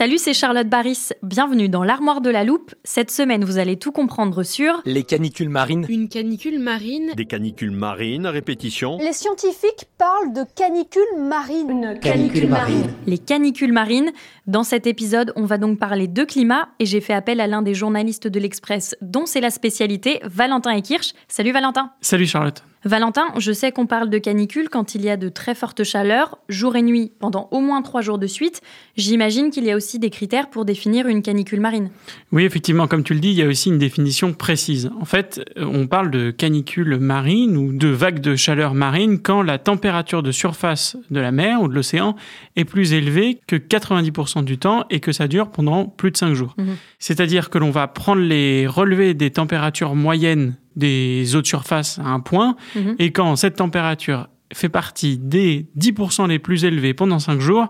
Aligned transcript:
Salut, 0.00 0.16
c'est 0.16 0.32
Charlotte 0.32 0.66
Baris. 0.66 1.10
Bienvenue 1.22 1.68
dans 1.68 1.84
l'armoire 1.84 2.22
de 2.22 2.30
la 2.30 2.42
loupe. 2.42 2.74
Cette 2.84 3.10
semaine, 3.10 3.44
vous 3.44 3.58
allez 3.58 3.76
tout 3.76 3.92
comprendre 3.92 4.42
sur 4.44 4.80
Les 4.86 5.02
canicules 5.02 5.50
marines. 5.50 5.84
Une 5.90 6.08
canicule 6.08 6.58
marine. 6.58 7.12
Des 7.14 7.26
canicules 7.26 7.70
marines, 7.70 8.26
répétition. 8.26 8.96
Les 8.96 9.12
scientifiques 9.12 9.88
parlent 9.98 10.32
de 10.32 10.44
canicules 10.56 11.02
marines. 11.18 11.68
Une 11.68 12.00
canicule 12.00 12.48
marine. 12.48 12.86
les 13.06 13.18
canicules 13.18 13.74
marines. 13.74 14.10
Dans 14.46 14.64
cet 14.64 14.86
épisode, 14.86 15.34
on 15.36 15.44
va 15.44 15.58
donc 15.58 15.78
parler 15.78 16.08
de 16.08 16.24
climat 16.24 16.70
et 16.78 16.86
j'ai 16.86 17.02
fait 17.02 17.12
appel 17.12 17.38
à 17.38 17.46
l'un 17.46 17.60
des 17.60 17.74
journalistes 17.74 18.26
de 18.26 18.40
l'Express 18.40 18.96
dont 19.02 19.26
c'est 19.26 19.42
la 19.42 19.50
spécialité, 19.50 20.20
Valentin 20.24 20.70
Ekirch. 20.70 21.12
Salut 21.28 21.52
Valentin. 21.52 21.90
Salut 22.00 22.24
Charlotte. 22.24 22.64
Valentin, 22.84 23.26
je 23.36 23.52
sais 23.52 23.72
qu'on 23.72 23.86
parle 23.86 24.08
de 24.08 24.16
canicule 24.16 24.70
quand 24.70 24.94
il 24.94 25.04
y 25.04 25.10
a 25.10 25.18
de 25.18 25.28
très 25.28 25.54
fortes 25.54 25.84
chaleurs, 25.84 26.38
jour 26.48 26.76
et 26.76 26.82
nuit, 26.82 27.12
pendant 27.18 27.48
au 27.50 27.60
moins 27.60 27.82
trois 27.82 28.00
jours 28.00 28.18
de 28.18 28.26
suite. 28.26 28.62
J'imagine 28.96 29.50
qu'il 29.50 29.64
y 29.64 29.70
a 29.70 29.76
aussi 29.76 29.98
des 29.98 30.08
critères 30.08 30.48
pour 30.48 30.64
définir 30.64 31.06
une 31.06 31.20
canicule 31.20 31.60
marine. 31.60 31.90
Oui, 32.32 32.44
effectivement, 32.44 32.86
comme 32.86 33.04
tu 33.04 33.12
le 33.12 33.20
dis, 33.20 33.28
il 33.28 33.36
y 33.36 33.42
a 33.42 33.46
aussi 33.46 33.68
une 33.68 33.78
définition 33.78 34.32
précise. 34.32 34.90
En 34.98 35.04
fait, 35.04 35.44
euh, 35.58 35.64
on 35.64 35.86
parle 35.86 36.10
de 36.10 36.30
canicule 36.30 36.96
marine 36.98 37.56
ou 37.58 37.72
de 37.72 37.88
vague 37.88 38.20
de 38.20 38.34
chaleur 38.34 38.72
marine 38.72 39.20
quand 39.20 39.42
la 39.42 39.58
température 39.58 40.22
de 40.22 40.32
surface 40.32 40.96
de 41.10 41.20
la 41.20 41.32
mer 41.32 41.60
ou 41.60 41.68
de 41.68 41.74
l'océan 41.74 42.16
est 42.56 42.64
plus 42.64 42.94
élevée 42.94 43.40
que 43.46 43.56
90% 43.56 44.42
du 44.42 44.56
temps 44.56 44.86
et 44.88 45.00
que 45.00 45.12
ça 45.12 45.28
dure 45.28 45.50
pendant 45.50 45.84
plus 45.84 46.12
de 46.12 46.16
cinq 46.16 46.32
jours. 46.32 46.54
Mhm. 46.56 46.76
C'est-à-dire 46.98 47.50
que 47.50 47.58
l'on 47.58 47.70
va 47.70 47.88
prendre 47.88 48.22
les 48.22 48.66
relevés 48.66 49.12
des 49.12 49.30
températures 49.30 49.94
moyennes 49.94 50.56
des 50.80 51.36
eaux 51.36 51.42
de 51.42 51.46
surface 51.46 51.98
à 52.00 52.08
un 52.08 52.18
point, 52.20 52.56
Mhm. 52.74 52.96
et 52.98 53.12
quand 53.12 53.36
cette 53.36 53.56
température 53.56 54.26
fait 54.52 54.68
partie 54.68 55.16
des 55.16 55.66
10% 55.76 56.26
les 56.26 56.40
plus 56.40 56.64
élevés 56.64 56.92
pendant 56.92 57.20
5 57.20 57.38
jours, 57.40 57.68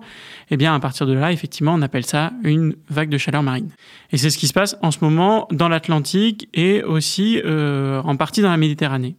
eh 0.50 0.56
bien 0.56 0.74
à 0.74 0.80
partir 0.80 1.06
de 1.06 1.12
là, 1.12 1.30
effectivement, 1.30 1.74
on 1.74 1.82
appelle 1.82 2.06
ça 2.06 2.32
une 2.42 2.74
vague 2.88 3.10
de 3.10 3.18
chaleur 3.18 3.42
marine. 3.42 3.68
Et 4.12 4.16
c'est 4.16 4.30
ce 4.30 4.38
qui 4.38 4.46
se 4.46 4.54
passe 4.54 4.76
en 4.80 4.90
ce 4.90 4.96
moment 5.02 5.46
dans 5.52 5.68
l'Atlantique 5.68 6.48
et 6.54 6.82
aussi 6.82 7.38
euh, 7.44 8.00
en 8.02 8.16
partie 8.16 8.40
dans 8.40 8.48
la 8.50 8.56
Méditerranée. 8.56 9.16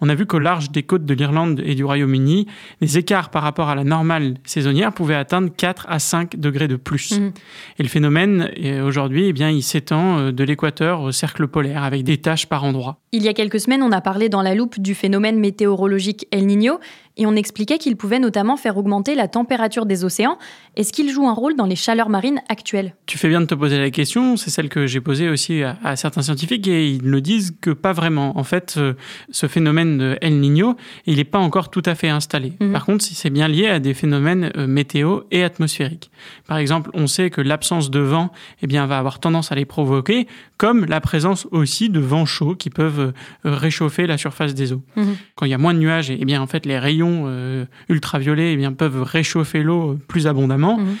On 0.00 0.08
a 0.08 0.14
vu 0.14 0.26
qu'au 0.26 0.38
large 0.38 0.70
des 0.70 0.82
côtes 0.82 1.04
de 1.04 1.14
l'Irlande 1.14 1.62
et 1.64 1.74
du 1.74 1.84
Royaume-Uni, 1.84 2.46
les 2.80 2.98
écarts 2.98 3.30
par 3.30 3.42
rapport 3.42 3.68
à 3.68 3.74
la 3.74 3.84
normale 3.84 4.34
saisonnière 4.44 4.92
pouvaient 4.92 5.14
atteindre 5.14 5.50
4 5.54 5.86
à 5.88 5.98
5 5.98 6.36
degrés 6.36 6.68
de 6.68 6.76
plus. 6.76 7.18
Mhm. 7.18 7.32
Et 7.78 7.82
le 7.82 7.88
phénomène, 7.88 8.50
euh, 8.62 8.84
aujourd'hui, 8.84 9.26
eh 9.28 9.32
bien, 9.32 9.50
il 9.50 9.62
s'étend 9.62 10.18
euh, 10.18 10.32
de 10.32 10.44
l'équateur 10.44 11.02
au 11.02 11.12
cercle 11.12 11.46
polaire 11.46 11.82
avec 11.82 12.04
des 12.04 12.18
taches 12.18 12.46
par 12.46 12.64
endroits. 12.64 12.98
Il 13.12 13.22
y 13.22 13.28
a 13.28 13.34
quelques 13.34 13.60
semaines, 13.60 13.82
on 13.82 13.92
a 13.92 14.00
parlé 14.00 14.28
dans 14.28 14.42
la 14.42 14.54
loupe 14.54 14.80
du 14.80 14.94
phénomène 14.94 15.38
météorologique 15.38 16.26
El 16.30 16.46
Niño 16.46 16.80
et 17.16 17.26
on 17.26 17.36
expliquait 17.36 17.78
qu'il 17.78 17.96
pouvait 17.96 18.18
notamment 18.18 18.56
faire 18.56 18.76
augmenter 18.76 19.14
la 19.14 19.28
température 19.28 19.86
des 19.86 20.04
océans. 20.04 20.38
Est-ce 20.76 20.92
qu'il 20.92 21.10
joue 21.10 21.28
un 21.28 21.32
rôle 21.32 21.54
dans 21.54 21.66
les 21.66 21.76
chaleurs 21.76 22.08
marines 22.08 22.40
actuelles? 22.48 22.94
Tu 23.06 23.18
fais 23.18 23.28
bien 23.28 23.40
de 23.40 23.46
te 23.46 23.54
poser 23.54 23.78
la 23.78 23.90
question, 23.90 24.36
c'est 24.36 24.50
celle 24.50 24.68
que 24.68 24.86
j'ai 24.86 25.00
posée 25.00 25.28
aussi 25.28 25.62
à, 25.62 25.78
à 25.84 25.96
certains 25.96 26.22
scientifiques 26.22 26.66
et 26.66 26.90
ils 26.90 27.08
ne 27.08 27.20
disent 27.20 27.54
que 27.60 27.70
pas 27.70 27.92
vraiment. 27.92 28.36
En 28.36 28.44
fait, 28.44 28.74
euh, 28.76 28.94
ce 29.30 29.46
phénomène 29.46 29.98
de 29.98 30.18
El 30.20 30.40
Niño, 30.40 30.76
il 31.06 31.16
n'est 31.16 31.24
pas 31.24 31.38
encore 31.38 31.70
tout 31.70 31.82
à 31.84 31.94
fait 31.94 32.08
installé. 32.08 32.54
Mhm. 32.60 32.72
Par 32.72 32.84
contre, 32.84 33.04
c'est 33.04 33.30
bien 33.30 33.46
lié 33.46 33.68
à 33.68 33.78
des 33.78 33.94
phénomènes 33.94 34.50
euh, 34.56 34.66
météo 34.66 35.20
et 35.30 35.44
atmosphériques. 35.44 36.10
Par 36.48 36.58
exemple, 36.58 36.90
on 36.94 37.06
sait 37.06 37.30
que 37.30 37.40
l'absence 37.40 37.90
de 37.90 38.00
vent 38.00 38.30
eh 38.62 38.66
bien, 38.66 38.86
va 38.86 38.98
avoir 38.98 39.20
tendance 39.20 39.52
à 39.52 39.54
les 39.54 39.64
provoquer, 39.64 40.26
comme 40.56 40.84
la 40.86 41.00
présence 41.00 41.46
aussi 41.50 41.90
de 41.90 42.00
vents 42.00 42.26
chauds 42.26 42.54
qui 42.54 42.70
peuvent 42.70 43.00
euh, 43.00 43.12
réchauffer 43.44 44.06
la 44.06 44.18
surface 44.18 44.54
des 44.54 44.72
eaux. 44.72 44.82
Mhm. 44.96 45.16
Quand 45.36 45.46
il 45.46 45.50
y 45.50 45.54
a 45.54 45.58
moins 45.58 45.74
de 45.74 45.78
nuages, 45.78 46.10
eh 46.10 46.24
bien, 46.24 46.42
en 46.42 46.46
fait, 46.46 46.66
les 46.66 46.78
rayons 46.78 47.03
euh, 47.26 47.64
ultraviolets 47.88 48.52
eh 48.52 48.56
bien, 48.56 48.72
peuvent 48.72 49.02
réchauffer 49.02 49.62
l'eau 49.62 49.92
euh, 49.92 49.98
plus 50.08 50.26
abondamment. 50.26 50.78
Mhm. 50.78 50.96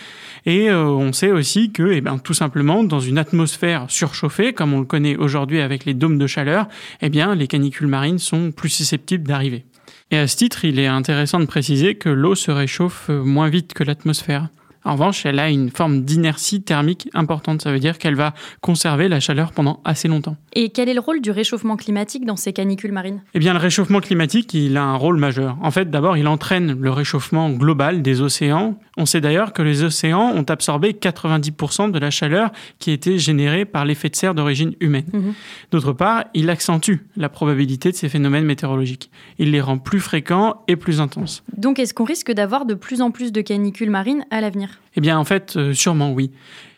Et 0.46 0.70
euh, 0.70 0.84
on 0.84 1.12
sait 1.12 1.30
aussi 1.30 1.72
que, 1.72 1.92
eh 1.92 2.00
ben, 2.00 2.18
tout 2.18 2.34
simplement, 2.34 2.84
dans 2.84 3.00
une 3.00 3.18
atmosphère 3.18 3.86
surchauffée, 3.88 4.52
comme 4.52 4.74
on 4.74 4.80
le 4.80 4.84
connaît 4.84 5.16
aujourd'hui 5.16 5.60
avec 5.60 5.84
les 5.84 5.94
dômes 5.94 6.18
de 6.18 6.26
chaleur, 6.26 6.68
eh 7.00 7.08
bien, 7.08 7.34
les 7.34 7.46
canicules 7.46 7.86
marines 7.86 8.18
sont 8.18 8.52
plus 8.52 8.68
susceptibles 8.68 9.26
d'arriver. 9.26 9.64
Et 10.10 10.18
à 10.18 10.26
ce 10.26 10.36
titre, 10.36 10.64
il 10.64 10.78
est 10.78 10.86
intéressant 10.86 11.40
de 11.40 11.46
préciser 11.46 11.94
que 11.94 12.10
l'eau 12.10 12.34
se 12.34 12.50
réchauffe 12.50 13.08
moins 13.08 13.48
vite 13.48 13.72
que 13.72 13.84
l'atmosphère. 13.84 14.48
En 14.84 14.92
revanche, 14.92 15.24
elle 15.24 15.38
a 15.38 15.48
une 15.48 15.70
forme 15.70 16.02
d'inertie 16.02 16.62
thermique 16.62 17.08
importante. 17.14 17.62
Ça 17.62 17.72
veut 17.72 17.78
dire 17.78 17.98
qu'elle 17.98 18.14
va 18.14 18.34
conserver 18.60 19.08
la 19.08 19.20
chaleur 19.20 19.52
pendant 19.52 19.80
assez 19.84 20.08
longtemps. 20.08 20.36
Et 20.52 20.68
quel 20.68 20.88
est 20.88 20.94
le 20.94 21.00
rôle 21.00 21.20
du 21.20 21.30
réchauffement 21.30 21.76
climatique 21.76 22.26
dans 22.26 22.36
ces 22.36 22.52
canicules 22.52 22.92
marines 22.92 23.22
Eh 23.34 23.38
bien, 23.38 23.54
le 23.54 23.58
réchauffement 23.58 24.00
climatique, 24.00 24.52
il 24.54 24.76
a 24.76 24.82
un 24.82 24.96
rôle 24.96 25.18
majeur. 25.18 25.56
En 25.62 25.70
fait, 25.70 25.90
d'abord, 25.90 26.16
il 26.16 26.28
entraîne 26.28 26.78
le 26.78 26.90
réchauffement 26.90 27.50
global 27.50 28.02
des 28.02 28.20
océans. 28.20 28.78
On 28.96 29.06
sait 29.06 29.20
d'ailleurs 29.20 29.52
que 29.52 29.62
les 29.62 29.82
océans 29.82 30.32
ont 30.34 30.44
absorbé 30.44 30.92
90% 30.92 31.90
de 31.90 31.98
la 31.98 32.10
chaleur 32.10 32.50
qui 32.78 32.90
était 32.90 33.18
générée 33.18 33.64
par 33.64 33.84
l'effet 33.84 34.10
de 34.10 34.16
serre 34.16 34.34
d'origine 34.34 34.74
humaine. 34.80 35.06
Mhm. 35.12 35.34
D'autre 35.70 35.92
part, 35.92 36.24
il 36.34 36.50
accentue 36.50 36.96
la 37.16 37.28
probabilité 37.28 37.90
de 37.90 37.96
ces 37.96 38.08
phénomènes 38.08 38.44
météorologiques. 38.44 39.10
Il 39.38 39.50
les 39.50 39.60
rend 39.60 39.78
plus 39.78 40.00
fréquents 40.00 40.62
et 40.68 40.76
plus 40.76 41.00
intenses. 41.00 41.42
Donc 41.56 41.78
est-ce 41.78 41.94
qu'on 41.94 42.04
risque 42.04 42.32
d'avoir 42.32 42.66
de 42.66 42.74
plus 42.74 43.00
en 43.00 43.10
plus 43.10 43.32
de 43.32 43.40
canicules 43.40 43.90
marines 43.90 44.24
à 44.30 44.40
l'avenir? 44.40 44.73
Eh 44.96 45.00
bien, 45.00 45.18
en 45.18 45.24
fait, 45.24 45.56
euh, 45.56 45.72
sûrement 45.72 46.12
oui. 46.12 46.30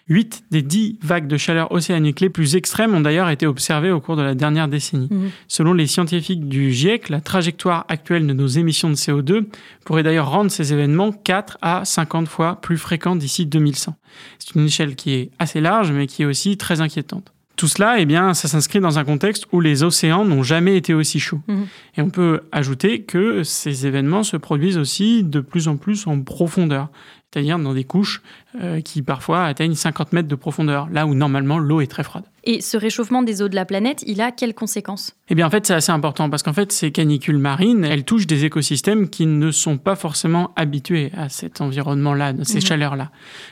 8 0.08 0.44
des 0.52 0.62
10 0.62 0.98
vagues 1.02 1.26
de 1.26 1.36
chaleur 1.36 1.72
océanique 1.72 2.20
les 2.20 2.30
plus 2.30 2.54
extrêmes 2.54 2.94
ont 2.94 3.00
d'ailleurs 3.00 3.28
été 3.28 3.46
observées 3.46 3.90
au 3.90 4.00
cours 4.00 4.16
de 4.16 4.22
la 4.22 4.34
dernière 4.34 4.68
décennie. 4.68 5.08
Mhm. 5.10 5.30
Selon 5.48 5.72
les 5.72 5.88
scientifiques 5.88 6.48
du 6.48 6.72
GIEC, 6.72 7.08
la 7.08 7.20
trajectoire 7.20 7.84
actuelle 7.88 8.26
de 8.26 8.32
nos 8.32 8.46
émissions 8.46 8.88
de 8.88 8.94
CO2 8.94 9.46
pourrait 9.84 10.04
d'ailleurs 10.04 10.30
rendre 10.30 10.50
ces 10.50 10.72
événements 10.72 11.10
4 11.10 11.58
à 11.60 11.84
50 11.84 12.28
fois 12.28 12.60
plus 12.60 12.78
fréquents 12.78 13.16
d'ici 13.16 13.46
2100. 13.46 13.96
C'est 14.38 14.54
une 14.54 14.66
échelle 14.66 14.94
qui 14.94 15.12
est 15.12 15.30
assez 15.40 15.60
large, 15.60 15.90
mais 15.90 16.06
qui 16.06 16.22
est 16.22 16.26
aussi 16.26 16.56
très 16.56 16.80
inquiétante. 16.80 17.32
Tout 17.56 17.68
cela, 17.68 17.96
eh 17.98 18.04
bien, 18.04 18.34
ça 18.34 18.48
s'inscrit 18.48 18.80
dans 18.80 18.98
un 18.98 19.04
contexte 19.04 19.46
où 19.52 19.60
les 19.60 19.82
océans 19.82 20.24
n'ont 20.24 20.42
jamais 20.42 20.76
été 20.76 20.92
aussi 20.94 21.18
chauds. 21.20 21.40
Mhm. 21.48 21.66
Et 21.96 22.02
on 22.02 22.10
peut 22.10 22.40
ajouter 22.52 23.02
que 23.02 23.42
ces 23.44 23.86
événements 23.86 24.22
se 24.22 24.36
produisent 24.36 24.78
aussi 24.78 25.24
de 25.24 25.40
plus 25.40 25.66
en 25.68 25.76
plus 25.78 26.06
en 26.06 26.20
profondeur, 26.20 26.88
c'est-à-dire 27.32 27.58
dans 27.58 27.72
des 27.74 27.84
couches 27.84 28.22
euh, 28.62 28.80
qui 28.82 29.00
parfois 29.02 29.44
atteignent 29.44 29.74
50 29.74 30.12
mètres 30.12 30.28
de 30.28 30.34
profondeur, 30.34 30.88
là 30.92 31.06
où 31.06 31.14
normalement 31.14 31.58
l'eau 31.58 31.80
est 31.80 31.86
très 31.86 32.02
froide. 32.02 32.24
Et 32.44 32.60
ce 32.60 32.76
réchauffement 32.76 33.22
des 33.22 33.42
eaux 33.42 33.48
de 33.48 33.54
la 33.56 33.64
planète, 33.64 34.04
il 34.06 34.20
a 34.20 34.30
quelles 34.32 34.54
conséquences? 34.54 35.14
Eh 35.28 35.34
bien, 35.34 35.46
en 35.46 35.50
fait, 35.50 35.66
c'est 35.66 35.74
assez 35.74 35.90
important 35.92 36.30
parce 36.30 36.42
qu'en 36.42 36.52
fait, 36.52 36.70
ces 36.72 36.92
canicules 36.92 37.38
marines, 37.38 37.84
elles 37.84 38.04
touchent 38.04 38.26
des 38.28 38.44
écosystèmes 38.44 39.08
qui 39.08 39.26
ne 39.26 39.50
sont 39.50 39.78
pas 39.78 39.96
forcément 39.96 40.52
habitués 40.56 41.10
à 41.16 41.28
cet 41.28 41.60
environnement-là, 41.60 42.34
à 42.40 42.44
ces 42.44 42.56
Mhm. 42.56 42.60
chaleurs-là. 42.60 43.10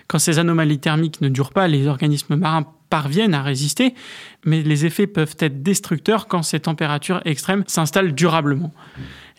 Quand 0.08 0.18
ces 0.20 0.38
anomalies 0.38 0.78
thermiques 0.78 1.20
ne 1.22 1.28
durent 1.28 1.52
pas, 1.52 1.66
les 1.68 1.86
organismes 1.88 2.36
marins 2.36 2.66
parviennent 2.94 3.34
à 3.34 3.42
résister, 3.42 3.92
mais 4.44 4.62
les 4.62 4.86
effets 4.86 5.06
peuvent 5.06 5.36
être 5.38 5.62
destructeurs 5.62 6.26
quand 6.26 6.42
ces 6.42 6.60
températures 6.60 7.20
extrêmes 7.24 7.64
s'installent 7.66 8.14
durablement. 8.14 8.72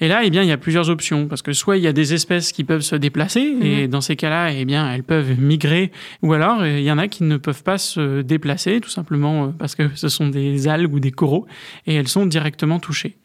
Et 0.02 0.10
là, 0.10 0.22
eh 0.25 0.30
bien, 0.30 0.42
il 0.42 0.50
y 0.50 0.52
a 0.52 0.57
plusieurs 0.57 0.90
options 0.90 1.28
parce 1.28 1.42
que 1.42 1.54
soit 1.54 1.78
il 1.78 1.84
y 1.84 1.88
a 1.88 1.94
des 1.94 2.13
espèces 2.13 2.52
qui 2.52 2.66
peuvent 2.66 2.81
se 2.81 2.98
déplacer 2.98 3.40
et 3.62 3.88
dans 3.88 4.02
ces 4.02 4.18
cas-là, 4.18 4.52
eh 4.52 4.66
bien, 4.66 4.92
elles 4.92 5.04
peuvent 5.04 5.40
migrer, 5.40 5.92
ou 6.22 6.34
alors 6.34 6.62
euh, 6.62 6.80
il 6.80 6.84
y 6.84 6.92
en 6.92 6.98
a 6.98 7.07
qui 7.07 7.24
ne 7.24 7.38
peuvent 7.38 7.63
pas 7.63 7.78
se 7.78 8.22
déplacer 8.22 8.81
tout 8.81 8.90
simplement 8.90 9.46
euh, 9.46 9.48
parce 9.57 9.75
que 9.75 9.90
ce 9.96 10.10
sont 10.10 10.28
des 10.28 10.68
algues 10.68 10.94
ou 10.94 11.00
des 11.00 11.12
coraux 11.12 11.48
et 11.88 11.96
elles 11.96 12.10
sont 12.10 12.25
directement 12.25 12.80
touchées. 12.80 13.16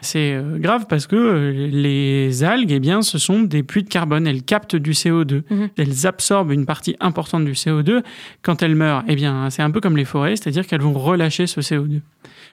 C'est 0.00 0.34
euh, 0.34 0.58
grave 0.58 0.86
parce 0.88 1.06
que 1.06 1.16
euh, 1.16 1.68
les 1.70 2.44
algues, 2.44 2.72
eh 2.72 2.80
bien, 2.80 3.02
ce 3.02 3.18
sont 3.18 3.42
des 3.42 3.62
puits 3.62 3.82
de 3.82 3.88
carbone. 3.88 4.26
Elles 4.26 4.42
captent 4.42 4.76
du 4.76 4.92
CO2. 4.92 5.42
Mhm. 5.50 5.68
Elles 5.76 6.06
absorbent 6.06 6.52
une 6.52 6.66
partie 6.66 6.96
importante 7.00 7.44
du 7.44 7.52
CO2. 7.52 8.02
Quand 8.42 8.62
elles 8.62 8.74
meurent, 8.74 9.04
eh 9.08 9.16
bien, 9.16 9.50
c'est 9.50 9.62
un 9.62 9.70
peu 9.70 9.80
comme 9.80 9.96
les 9.96 10.04
forêts, 10.04 10.36
c'est-à-dire 10.36 10.66
qu'elles 10.66 10.82
vont 10.82 10.92
relâcher 10.92 11.29
ce 11.30 11.60
CO2. 11.60 12.00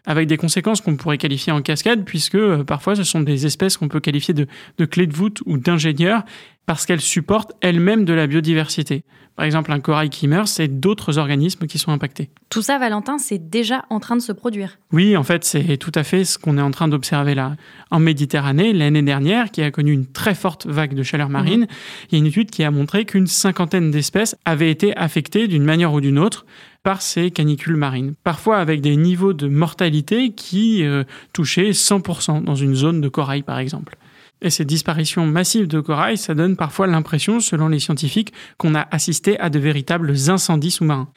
Avec 0.05 0.27
des 0.27 0.37
conséquences 0.37 0.81
qu'on 0.81 0.95
pourrait 0.95 1.17
qualifier 1.17 1.51
en 1.51 1.61
cascade, 1.61 2.05
puisque 2.05 2.35
euh, 2.35 2.63
parfois 2.63 2.95
ce 2.95 3.03
sont 3.03 3.21
des 3.21 3.45
espèces 3.45 3.77
qu'on 3.77 3.87
peut 3.87 3.99
qualifier 3.99 4.33
de, 4.33 4.47
de 4.77 4.85
clés 4.85 5.07
de 5.07 5.15
voûte 5.15 5.41
ou 5.45 5.57
d'ingénieurs. 5.57 6.23
Parce 6.67 6.85
qu'elles 6.85 7.01
supportent 7.01 7.53
elles-mêmes 7.61 8.05
de 8.05 8.13
la 8.13 8.27
biodiversité. 8.27 9.03
Par 9.37 9.45
exemple, 9.45 9.71
un 9.71 9.79
corail 9.79 10.09
qui 10.09 10.27
meurt, 10.27 10.47
c'est 10.47 10.67
d'autres 10.67 11.17
organismes 11.17 11.65
qui 11.67 11.77
sont 11.77 11.91
impactés. 11.91 12.29
Tout 12.49 12.61
ça, 12.61 12.77
Valentin, 12.77 13.19
c'est 13.19 13.49
déjà 13.49 13.85
en 13.89 13.99
train 13.99 14.15
de 14.15 14.21
se 14.21 14.31
produire. 14.31 14.77
Oui, 14.91 15.15
en 15.15 15.23
fait, 15.23 15.45
c'est 15.45 15.77
tout 15.77 15.91
à 15.95 16.03
fait 16.03 16.25
ce 16.25 16.37
qu'on 16.37 16.57
est 16.57 16.61
en 16.61 16.71
train 16.71 16.87
d'observer 16.87 17.35
là. 17.35 17.55
En 17.89 17.99
Méditerranée, 17.99 18.73
l'année 18.73 19.03
dernière, 19.03 19.51
qui 19.51 19.61
a 19.61 19.71
connu 19.71 19.93
une 19.93 20.07
très 20.07 20.35
forte 20.35 20.65
vague 20.65 20.93
de 20.93 21.03
chaleur 21.03 21.29
marine, 21.29 21.61
mhm. 21.61 21.67
il 22.09 22.13
y 22.13 22.15
a 22.15 22.19
une 22.19 22.25
étude 22.25 22.51
qui 22.51 22.63
a 22.63 22.71
montré 22.71 23.05
qu'une 23.05 23.27
cinquantaine 23.27 23.89
d'espèces 23.89 24.35
avaient 24.43 24.71
été 24.71 24.95
affectées 24.97 25.47
d'une 25.47 25.63
manière 25.63 25.93
ou 25.93 26.01
d'une 26.01 26.19
autre 26.19 26.45
par 26.83 27.01
ces 27.01 27.31
canicules 27.31 27.75
marines, 27.75 28.15
parfois 28.23 28.57
avec 28.57 28.81
des 28.81 28.95
niveaux 28.95 29.33
de 29.33 29.47
mortalité 29.47 30.31
qui 30.31 30.83
euh, 30.83 31.03
touchaient 31.31 31.71
100% 31.71 32.43
dans 32.43 32.55
une 32.55 32.75
zone 32.75 33.01
de 33.01 33.09
corail 33.09 33.43
par 33.43 33.59
exemple. 33.59 33.97
Et 34.41 34.49
ces 34.49 34.65
disparitions 34.65 35.25
massives 35.25 35.67
de 35.67 35.79
corail, 35.79 36.17
ça 36.17 36.35
donne 36.35 36.55
parfois 36.55 36.85
l'impression, 36.85 37.39
selon 37.39 37.69
les 37.69 37.79
scientifiques, 37.79 38.33
qu'on 38.57 38.75
a 38.75 38.87
assisté 38.91 39.39
à 39.39 39.49
de 39.49 39.57
véritables 39.57 40.13
incendies 40.29 40.71
sous-marins. 40.71 41.09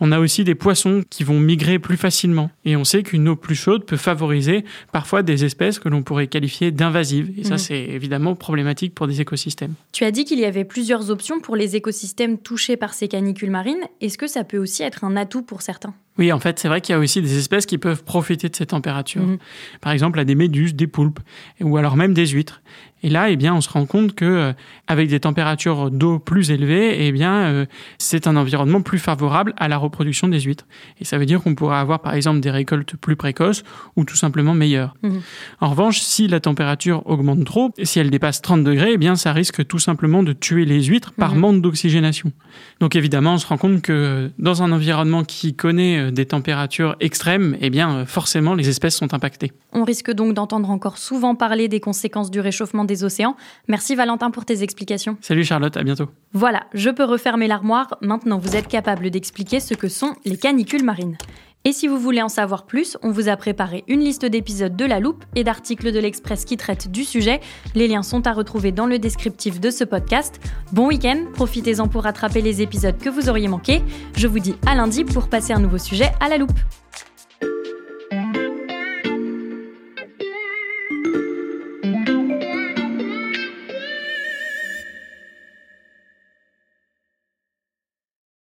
On 0.00 0.12
a 0.12 0.20
aussi 0.20 0.44
des 0.44 0.54
poissons 0.54 1.02
qui 1.10 1.24
vont 1.24 1.40
migrer 1.40 1.78
plus 1.78 1.96
facilement. 1.96 2.50
Et 2.64 2.76
on 2.76 2.84
sait 2.84 3.02
qu'une 3.02 3.28
eau 3.28 3.36
plus 3.36 3.56
chaude 3.56 3.84
peut 3.84 3.96
favoriser 3.96 4.64
parfois 4.92 5.22
des 5.22 5.44
espèces 5.44 5.78
que 5.78 5.88
l'on 5.88 6.02
pourrait 6.02 6.28
qualifier 6.28 6.70
d'invasives. 6.70 7.32
Et 7.36 7.44
ça, 7.44 7.54
mhm. 7.54 7.58
c'est 7.58 7.84
évidemment 7.84 8.36
problématique 8.36 8.94
pour 8.94 9.08
des 9.08 9.20
écosystèmes. 9.20 9.74
Tu 9.92 10.04
as 10.04 10.10
dit 10.12 10.24
qu'il 10.24 10.38
y 10.38 10.44
avait 10.44 10.64
plusieurs 10.64 11.10
options 11.10 11.40
pour 11.40 11.56
les 11.56 11.74
écosystèmes 11.74 12.38
touchés 12.38 12.76
par 12.76 12.94
ces 12.94 13.08
canicules 13.08 13.50
marines. 13.50 13.82
Est-ce 14.00 14.18
que 14.18 14.28
ça 14.28 14.44
peut 14.44 14.58
aussi 14.58 14.82
être 14.82 15.04
un 15.04 15.16
atout 15.16 15.42
pour 15.42 15.62
certains? 15.62 15.94
Oui, 16.18 16.32
en 16.32 16.40
fait, 16.40 16.58
c'est 16.58 16.68
vrai 16.68 16.80
qu'il 16.80 16.92
y 16.92 16.96
a 16.96 16.98
aussi 16.98 17.22
des 17.22 17.38
espèces 17.38 17.64
qui 17.64 17.78
peuvent 17.78 18.02
profiter 18.02 18.48
de 18.48 18.56
ces 18.56 18.66
températures. 18.66 19.22
Mhm. 19.22 19.38
Par 19.80 19.92
exemple, 19.92 20.18
à 20.18 20.24
des 20.24 20.34
méduses, 20.34 20.74
des 20.74 20.86
poulpes, 20.86 21.20
ou 21.60 21.76
alors 21.76 21.96
même 21.96 22.12
des 22.12 22.26
huîtres. 22.26 22.60
Et 23.02 23.10
là, 23.10 23.30
eh 23.30 23.36
bien, 23.36 23.54
on 23.54 23.60
se 23.60 23.68
rend 23.68 23.86
compte 23.86 24.14
que 24.14 24.24
euh, 24.24 24.52
avec 24.86 25.08
des 25.08 25.20
températures 25.20 25.90
d'eau 25.90 26.18
plus 26.18 26.50
élevées, 26.50 27.06
eh 27.06 27.12
bien, 27.12 27.34
euh, 27.34 27.66
c'est 27.98 28.26
un 28.26 28.36
environnement 28.36 28.80
plus 28.80 28.98
favorable 28.98 29.54
à 29.56 29.68
la 29.68 29.76
reproduction 29.76 30.28
des 30.28 30.40
huîtres. 30.40 30.66
Et 31.00 31.04
ça 31.04 31.18
veut 31.18 31.26
dire 31.26 31.42
qu'on 31.42 31.54
pourra 31.54 31.80
avoir, 31.80 32.00
par 32.00 32.14
exemple, 32.14 32.40
des 32.40 32.50
récoltes 32.50 32.96
plus 32.96 33.16
précoces 33.16 33.62
ou 33.96 34.04
tout 34.04 34.16
simplement 34.16 34.54
meilleures. 34.54 34.94
Mhm. 35.02 35.20
En 35.60 35.68
revanche, 35.70 36.00
si 36.00 36.26
la 36.26 36.40
température 36.40 37.02
augmente 37.06 37.44
trop, 37.44 37.70
si 37.82 38.00
elle 38.00 38.10
dépasse 38.10 38.42
30 38.42 38.64
degrés, 38.64 38.92
eh 38.94 38.98
bien, 38.98 39.14
ça 39.16 39.32
risque 39.32 39.66
tout 39.66 39.78
simplement 39.78 40.22
de 40.22 40.32
tuer 40.32 40.64
les 40.64 40.82
huîtres 40.82 41.12
par 41.12 41.34
mhm. 41.34 41.40
manque 41.40 41.62
d'oxygénation. 41.62 42.32
Donc, 42.80 42.96
évidemment, 42.96 43.34
on 43.34 43.38
se 43.38 43.46
rend 43.46 43.58
compte 43.58 43.82
que 43.82 44.30
dans 44.38 44.62
un 44.62 44.72
environnement 44.72 45.22
qui 45.22 45.54
connaît 45.54 45.98
euh, 45.98 46.10
des 46.10 46.26
températures 46.26 46.96
extrêmes, 47.00 47.56
eh 47.60 47.70
bien, 47.70 48.06
forcément, 48.06 48.54
les 48.54 48.68
espèces 48.68 48.96
sont 48.96 49.14
impactées. 49.14 49.52
On 49.72 49.84
risque 49.84 50.10
donc 50.10 50.34
d'entendre 50.34 50.70
encore 50.70 50.98
souvent 50.98 51.34
parler 51.34 51.68
des 51.68 51.80
conséquences 51.80 52.30
du 52.30 52.40
réchauffement 52.40 52.84
des 52.88 53.04
océans. 53.04 53.36
Merci 53.68 53.94
Valentin 53.94 54.32
pour 54.32 54.44
tes 54.44 54.64
explications. 54.64 55.16
Salut 55.20 55.44
Charlotte, 55.44 55.76
à 55.76 55.84
bientôt. 55.84 56.08
Voilà, 56.32 56.64
je 56.74 56.90
peux 56.90 57.04
refermer 57.04 57.46
l'armoire. 57.46 57.96
Maintenant, 58.00 58.38
vous 58.38 58.56
êtes 58.56 58.66
capable 58.66 59.10
d'expliquer 59.10 59.60
ce 59.60 59.74
que 59.74 59.86
sont 59.86 60.14
les 60.24 60.36
canicules 60.36 60.84
marines. 60.84 61.16
Et 61.64 61.72
si 61.72 61.88
vous 61.88 61.98
voulez 61.98 62.22
en 62.22 62.28
savoir 62.28 62.64
plus, 62.64 62.96
on 63.02 63.10
vous 63.10 63.28
a 63.28 63.36
préparé 63.36 63.84
une 63.88 64.00
liste 64.00 64.24
d'épisodes 64.24 64.76
de 64.76 64.84
La 64.84 65.00
Loupe 65.00 65.24
et 65.34 65.44
d'articles 65.44 65.92
de 65.92 65.98
l'Express 65.98 66.44
qui 66.44 66.56
traitent 66.56 66.90
du 66.90 67.04
sujet. 67.04 67.40
Les 67.74 67.88
liens 67.88 68.02
sont 68.02 68.26
à 68.26 68.32
retrouver 68.32 68.72
dans 68.72 68.86
le 68.86 68.98
descriptif 68.98 69.60
de 69.60 69.70
ce 69.70 69.84
podcast. 69.84 70.40
Bon 70.72 70.86
week-end, 70.86 71.24
profitez-en 71.34 71.88
pour 71.88 72.04
rattraper 72.04 72.40
les 72.40 72.62
épisodes 72.62 72.96
que 72.96 73.10
vous 73.10 73.28
auriez 73.28 73.48
manqués. 73.48 73.82
Je 74.16 74.28
vous 74.28 74.38
dis 74.38 74.54
à 74.66 74.76
lundi 74.76 75.04
pour 75.04 75.28
passer 75.28 75.52
un 75.52 75.58
nouveau 75.58 75.78
sujet 75.78 76.10
à 76.20 76.28
La 76.28 76.38
Loupe. 76.38 76.58